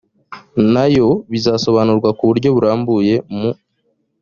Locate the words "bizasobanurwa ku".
1.31-2.23